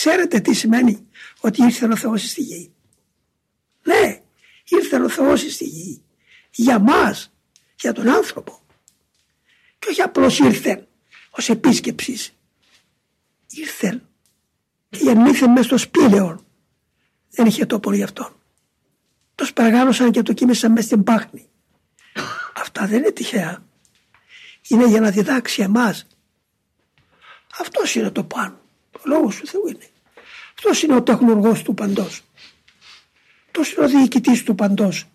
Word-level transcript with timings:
Ξέρετε 0.00 0.40
τι 0.40 0.54
σημαίνει 0.54 1.08
ότι 1.40 1.62
ήρθε 1.62 1.86
ο 1.86 1.96
Θεός 1.96 2.30
στη 2.30 2.42
γη. 2.42 2.72
Ναι, 3.82 4.22
ήρθε 4.64 5.00
ο 5.00 5.08
Θεός 5.08 5.40
στη 5.40 5.64
γη. 5.64 6.02
Για 6.50 6.78
μας, 6.78 7.32
για 7.80 7.92
τον 7.92 8.08
άνθρωπο. 8.08 8.60
Και 9.78 9.86
όχι 9.90 10.02
απλώς 10.02 10.38
ήρθε 10.38 10.88
ως 11.30 11.48
επίσκεψης. 11.48 12.32
Ήρθε 13.50 14.02
και 14.90 14.98
γεννήθηκε 15.02 15.46
μέσα 15.46 15.62
στο 15.62 15.78
σπήλαιο. 15.78 16.44
Δεν 17.30 17.46
είχε 17.46 17.66
τόπο 17.66 17.92
γι' 17.92 18.02
αυτό. 18.02 18.32
Τος 19.34 19.48
σπαργάνωσαν 19.48 20.10
και 20.10 20.22
το 20.22 20.34
κοίμησαν 20.34 20.72
μέσα 20.72 20.86
στην 20.86 21.04
πάχνη. 21.04 21.48
Αυτά 22.54 22.86
δεν 22.86 22.98
είναι 22.98 23.12
τυχαία. 23.12 23.64
Είναι 24.68 24.86
για 24.86 25.00
να 25.00 25.10
διδάξει 25.10 25.62
εμάς. 25.62 26.06
Αυτός 27.58 27.94
είναι 27.94 28.10
το 28.10 28.24
πάνω. 28.24 28.60
Ο 29.00 29.08
λόγος 29.08 29.36
του 29.36 29.46
Θεού 29.46 29.66
είναι. 29.68 29.88
Αυτός 30.54 30.82
είναι 30.82 30.94
ο 30.94 31.02
τεχνουργός 31.02 31.62
του 31.62 31.74
παντός. 31.74 32.22
Αυτός 33.46 33.72
είναι 33.72 33.84
ο 33.84 33.88
διοικητής 33.88 34.42
του 34.42 34.54
παντός. 34.54 35.06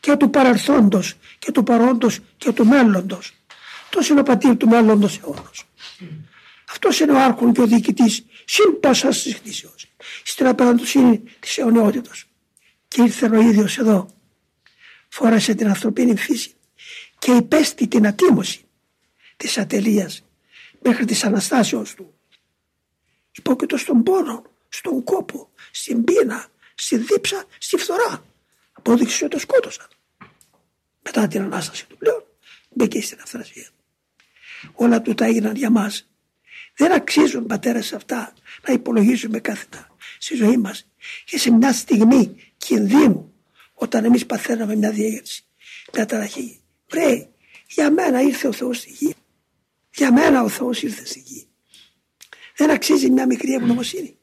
Και 0.00 0.16
του 0.16 0.30
παρελθόντος 0.30 1.14
και 1.38 1.52
του 1.52 1.62
παρόντος 1.62 2.18
και 2.36 2.52
του 2.52 2.66
μέλλοντος. 2.66 3.32
Αυτός 3.84 4.08
είναι 4.08 4.20
ο 4.20 4.22
πατήρ 4.22 4.56
του 4.56 4.68
μέλλοντος 4.68 5.18
αιώνος. 5.18 5.64
Αυτός 6.70 7.00
είναι 7.00 7.12
ο 7.12 7.18
άρχον 7.18 7.52
και 7.52 7.60
ο 7.60 7.66
διοικητής 7.66 8.24
συν 8.44 8.80
πάσα 8.80 9.08
τη 9.08 9.30
γνήσεω. 9.30 9.74
Στην 10.22 10.46
απαραντοσύνη 10.46 11.22
της 11.40 11.58
αιωνιότητας. 11.58 12.24
Και 12.88 13.02
ήρθε 13.02 13.26
ο 13.26 13.40
ίδιος 13.40 13.78
εδώ. 13.78 14.14
Φόρασε 15.08 15.54
την 15.54 15.68
ανθρωπίνη 15.68 16.16
φύση 16.16 16.54
και 17.18 17.32
υπέστη 17.32 17.88
την 17.88 18.06
ατίμωση 18.06 18.64
της 19.36 19.58
ατελείας 19.58 20.24
μέχρι 20.82 21.04
της 21.04 21.24
Αναστάσεως 21.24 21.94
του. 21.94 22.14
Υπόκειτο 23.36 23.76
στον 23.76 24.02
πόνο, 24.02 24.44
στον 24.68 25.04
κόπο, 25.04 25.50
στην 25.70 26.04
πείνα, 26.04 26.46
στη 26.74 26.96
δίψα, 26.96 27.44
στη 27.58 27.76
φθορά. 27.76 28.24
Απόδειξε 28.72 29.24
ότι 29.24 29.34
το 29.34 29.40
σκότωσαν. 29.40 29.86
Μετά 31.02 31.26
την 31.28 31.42
Ανάσταση 31.42 31.86
του 31.86 31.96
πλέον 31.96 32.24
μπήκε 32.70 33.02
στην 33.02 33.18
αυθρασία. 33.22 33.68
Όλα 34.72 35.02
του 35.02 35.14
τα 35.14 35.24
έγιναν 35.24 35.56
για 35.56 35.70
μας. 35.70 36.08
Δεν 36.76 36.92
αξίζουν 36.92 37.46
πατέρα 37.46 37.82
σε 37.82 37.96
αυτά 37.96 38.32
να 38.66 38.72
υπολογίζουμε 38.72 39.40
κάθετα 39.40 39.94
στη 40.18 40.36
ζωή 40.36 40.56
μας 40.56 40.86
και 41.24 41.38
σε 41.38 41.50
μια 41.50 41.72
στιγμή 41.72 42.52
κινδύνου 42.56 43.34
όταν 43.74 44.04
εμείς 44.04 44.26
παθαίναμε 44.26 44.76
μια 44.76 44.90
διέγερση, 44.90 45.44
μια 45.92 46.06
ταραχή. 46.06 46.60
Βρε, 46.88 47.28
για 47.66 47.90
μένα 47.90 48.20
ήρθε 48.20 48.48
ο 48.48 48.52
Θεός 48.52 48.76
στη 48.76 48.90
γη. 48.90 49.14
Για 49.94 50.12
μένα 50.12 50.42
ο 50.42 50.48
Θεός 50.48 50.82
ήρθε 50.82 51.04
στη 51.06 51.18
γη. 51.18 51.48
Δεν 52.56 52.70
αξίζει 52.70 53.10
μια 53.10 53.26
μικρή 53.26 53.54
ευγνωμοσύνη. 53.54 54.16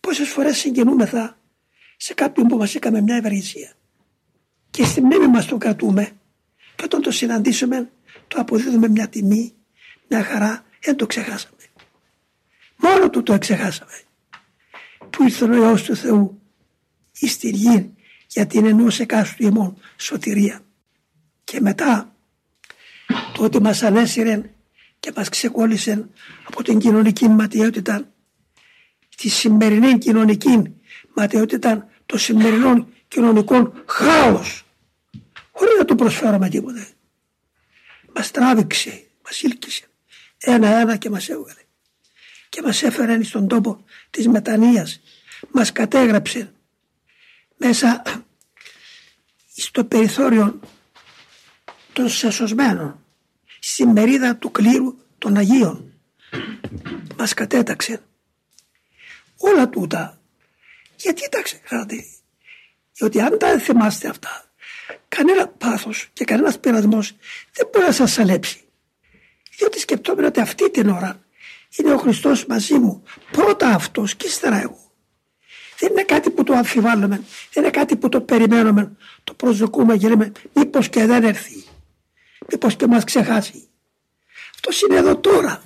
Πόσες 0.00 0.28
φορές 0.28 0.56
συγκινούμεθα 0.56 1.38
σε 1.96 2.14
κάποιον 2.14 2.48
που 2.48 2.56
μας 2.56 2.74
έκαμε 2.74 3.00
μια 3.00 3.16
ευεργεσία 3.16 3.76
και 4.70 4.84
στη 4.84 5.00
μνήμη 5.00 5.26
μας 5.26 5.46
τον 5.46 5.58
κρατούμε 5.58 6.12
και 6.76 6.84
όταν 6.84 7.02
το 7.02 7.10
συναντήσουμε 7.10 7.90
το 8.28 8.40
αποδίδουμε 8.40 8.88
μια 8.88 9.08
τιμή, 9.08 9.54
μια 10.08 10.24
χαρά, 10.24 10.64
δεν 10.80 10.96
το 10.96 11.06
ξεχάσαμε. 11.06 11.62
Μόνο 12.76 13.10
του 13.10 13.22
το 13.22 13.32
εξεχάσαμε. 13.32 14.00
Που 15.10 15.22
ήρθε 15.22 15.44
ο 15.44 15.54
Υιός 15.54 15.82
του 15.82 15.96
Θεού 15.96 16.42
εις 17.18 17.38
τη 17.38 17.48
γη 17.48 17.94
για 18.26 18.46
την 18.46 18.66
ενός 18.66 19.00
εκάστου 19.00 19.42
ημών 19.42 19.76
σωτηρία. 19.96 20.60
Και 21.44 21.60
μετά 21.60 22.16
το 23.34 23.44
ότι 23.44 23.60
μας 23.60 23.82
ανέσυρε 23.82 24.53
και 25.04 25.12
μας 25.16 25.28
ξεκόλλησε 25.28 26.08
από 26.44 26.62
την 26.62 26.78
κοινωνική 26.78 27.28
ματιότητα 27.28 28.12
τη 29.16 29.28
σημερινή 29.28 29.98
κοινωνική 29.98 30.62
ματιότητα 31.14 31.88
των 32.06 32.18
σημερινών 32.18 32.92
κοινωνικών 33.08 33.84
χάος. 33.86 34.64
Χωρίς 35.52 35.78
να 35.78 35.84
του 35.84 35.94
προσφέρουμε 35.94 36.48
τίποτε. 36.48 36.88
Μας 38.14 38.30
τράβηξε, 38.30 39.04
μας 39.24 39.42
ήλκησε. 39.42 39.84
Ένα-ένα 40.38 40.96
και 40.96 41.10
μας 41.10 41.28
έβγαλε. 41.28 41.60
Και 42.48 42.62
μας 42.62 42.82
έφερε 42.82 43.22
στον 43.22 43.48
τόπο 43.48 43.84
της 44.10 44.28
μετανοίας. 44.28 45.00
Μας 45.50 45.72
κατέγραψε 45.72 46.52
μέσα 47.56 48.02
στο 49.56 49.84
περιθώριο 49.84 50.60
των 51.92 52.08
σεσωσμένων 52.08 53.03
στη 53.74 53.86
μερίδα 53.86 54.36
του 54.36 54.50
κλήρου 54.50 54.94
των 55.18 55.36
Αγίων. 55.36 55.92
Μας 57.18 57.34
κατέταξε. 57.34 58.02
Όλα 59.36 59.68
τούτα 59.68 60.20
γιατί 60.96 61.28
τα 61.28 61.42
ξεχνάτε. 61.42 62.04
Διότι 62.92 63.20
αν 63.20 63.38
τα 63.38 63.58
θυμάστε 63.58 64.08
αυτά 64.08 64.44
κανένα 65.08 65.48
πάθος 65.48 66.08
και 66.12 66.24
κανένας 66.24 66.58
πειρασμός 66.58 67.16
δεν 67.52 67.68
μπορεί 67.72 67.84
να 67.84 67.92
σας 67.92 68.12
σαλέψει. 68.12 68.60
Διότι 69.56 69.78
σκεπτόμενο 69.78 70.26
ότι 70.26 70.40
αυτή 70.40 70.70
την 70.70 70.88
ώρα 70.88 71.24
είναι 71.76 71.92
ο 71.92 71.98
Χριστός 71.98 72.46
μαζί 72.46 72.78
μου. 72.78 73.02
Πρώτα 73.30 73.68
αυτός 73.68 74.14
και 74.14 74.26
ύστερα 74.26 74.60
εγώ. 74.60 74.92
Δεν 75.78 75.90
είναι 75.90 76.02
κάτι 76.02 76.30
που 76.30 76.42
το 76.44 76.54
αμφιβάλλουμε, 76.54 77.24
δεν 77.52 77.62
είναι 77.62 77.70
κάτι 77.70 77.96
που 77.96 78.08
το 78.08 78.20
περιμένουμε, 78.20 78.96
το 79.24 79.34
προσδοκούμε 79.34 79.96
και 79.96 80.08
λέμε 80.08 80.32
μήπως 80.52 80.88
και 80.88 81.06
δεν 81.06 81.24
έρθει, 81.24 81.64
μήπως 82.50 82.76
και 82.76 82.86
μας 82.86 83.04
ξεχάσει. 83.04 83.68
Αυτός 84.54 84.82
είναι 84.82 84.96
εδώ 84.96 85.16
τώρα. 85.16 85.62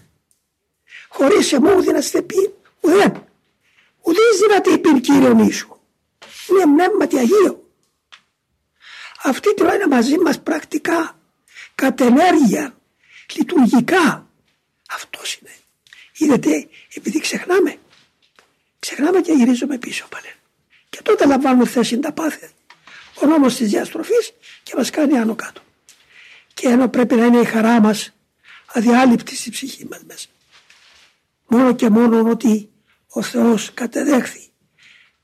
Χωρίς 1.08 1.52
εμώ 1.52 1.74
ούτε 1.74 1.92
να 1.92 2.02
ste 2.02 2.26
πει 2.26 2.54
ουδέν. 2.80 3.26
Ουδής 4.02 4.38
δυνατή 4.40 4.78
πει 4.78 5.00
Κύριον 5.00 5.38
Ιησού. 5.38 5.80
Είναι 6.50 6.66
μνέμματι 6.66 7.18
Αγίο. 7.18 7.70
Αυτή 9.22 9.54
τώρα 9.54 9.74
είναι 9.74 9.86
μαζί 9.86 10.18
μας 10.18 10.40
πρακτικά, 10.40 11.18
κατ' 11.74 12.00
ενέργεια, 12.00 12.76
λειτουργικά. 13.36 14.30
Αυτός 14.88 15.34
είναι. 15.34 15.54
Είδατε, 16.16 16.68
επειδή 16.94 17.20
ξεχνάμε, 17.20 17.76
ξεχνάμε 18.78 19.20
και 19.20 19.32
γυρίζουμε 19.32 19.78
πίσω 19.78 20.06
πάλι. 20.08 20.32
Και 20.88 21.02
τότε 21.02 21.26
λαμβάνουμε 21.26 21.66
θέση 21.66 21.98
τα 21.98 22.12
πάθη. 22.12 22.50
Ο 23.22 23.26
νόμος 23.26 23.56
της 23.56 23.70
διαστροφής 23.70 24.32
και 24.62 24.74
μας 24.76 24.90
κάνει 24.90 25.18
άνω 25.18 25.34
κάτω. 25.34 25.60
Και 26.60 26.68
ενώ 26.68 26.88
πρέπει 26.88 27.14
να 27.14 27.24
είναι 27.24 27.38
η 27.38 27.44
χαρά 27.44 27.80
μας 27.80 28.12
αδιάλειπτης 28.74 29.38
στη 29.38 29.50
ψυχή 29.50 29.86
μας 29.90 30.00
μέσα. 30.06 30.28
Μόνο 31.46 31.74
και 31.74 31.88
μόνο 31.88 32.30
ότι 32.30 32.70
ο 33.08 33.22
Θεός 33.22 33.70
κατεδέχθη 33.74 34.50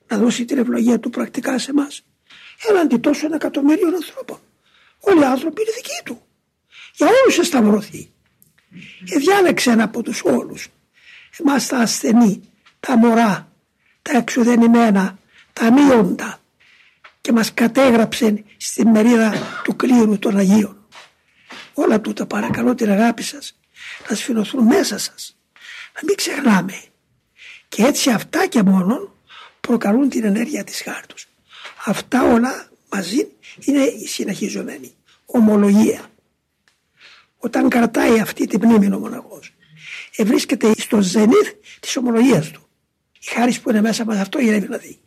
να 0.07 0.19
δώσει 0.19 0.45
την 0.45 0.59
ευλογία 0.59 1.01
του 1.01 1.11
πρακτικά 1.11 1.59
σε 1.59 1.71
εμά. 1.71 1.89
Έναντι 2.69 2.99
τόσο 2.99 3.27
ένα 3.27 3.35
εκατομμύριο 3.35 3.87
ανθρώπων. 3.87 4.39
Όλοι 5.01 5.21
οι 5.21 5.25
άνθρωποι 5.25 5.63
είναι 5.63 5.71
δικοί 5.75 6.03
του. 6.05 6.23
Για 6.95 7.07
όλους 7.07 7.39
εσταυρωθεί. 7.39 8.11
Και 9.05 9.19
διάλεξε 9.19 9.71
ένα 9.71 9.85
από 9.85 10.03
τους 10.03 10.23
όλους 10.25 10.69
εμάς 11.41 11.67
τα 11.67 11.79
ασθενή, 11.79 12.41
τα 12.81 12.97
μωρά, 12.97 13.53
τα 14.03 14.17
εξουδενημένα, 14.17 15.19
τα 15.53 15.73
μείοντα 15.73 16.41
και 17.21 17.33
μας 17.33 17.55
κατέγραψε 17.55 18.45
στη 18.57 18.87
μερίδα 18.87 19.33
του 19.65 19.77
κλήρου 19.77 20.19
των 20.19 20.37
Αγίων. 20.37 20.84
Όλα 21.75 22.01
τούτα 22.01 22.27
παρακαλώ 22.27 22.75
την 22.75 22.91
αγάπη 22.91 23.23
σας 23.23 23.59
να 24.09 24.17
σφινωθούν 24.17 24.65
μέσα 24.65 24.99
σας. 24.99 25.37
Να 25.95 26.01
μην 26.07 26.17
ξεχνάμε. 26.17 26.83
Και 27.69 27.83
έτσι 27.83 28.11
αυτά 28.11 28.47
και 28.47 28.63
μόνον 28.63 29.13
προκαλούν 29.61 30.09
την 30.09 30.25
ενέργεια 30.25 30.65
της 30.65 30.83
χάρτους. 30.83 31.27
Αυτά 31.85 32.33
όλα 32.33 32.69
μαζί 32.93 33.29
είναι 33.61 33.85
συνεχιζομένοι. 34.07 34.95
Ομολογία. 35.27 36.11
Όταν 37.39 37.69
κρατάει 37.69 38.21
αυτή 38.21 38.47
την 38.47 38.61
μνήμη 38.65 38.95
ο 38.95 38.99
μοναχός 38.99 39.55
βρίσκεται 40.23 40.73
στο 40.79 41.01
ζενήθ 41.01 41.53
της 41.81 41.97
ομολογίας 41.97 42.51
του. 42.51 42.69
Η 43.21 43.27
χάρη 43.27 43.61
που 43.61 43.71
είναι 43.71 43.81
μέσα 43.81 44.05
μας 44.05 44.19
αυτό 44.19 44.39
γυρεύει 44.39 44.69
να 44.69 44.77
δει. 44.77 44.99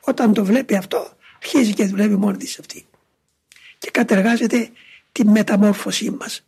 Όταν 0.00 0.32
το 0.32 0.44
βλέπει 0.44 0.76
αυτό, 0.76 1.16
αρχίζει 1.36 1.72
και 1.72 1.84
δουλεύει 1.84 2.16
μόνη 2.16 2.36
της 2.36 2.58
αυτή. 2.58 2.86
Και 3.78 3.90
κατεργάζεται 3.90 4.70
τη 5.12 5.24
μεταμόρφωσή 5.24 6.10
μας. 6.10 6.44